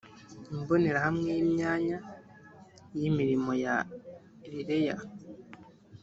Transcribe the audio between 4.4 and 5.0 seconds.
rlea